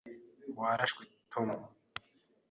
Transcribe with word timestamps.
Warashwe, 0.57 1.03
Tom. 1.31 1.49